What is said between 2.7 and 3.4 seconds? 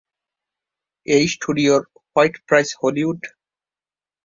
Hollywood?"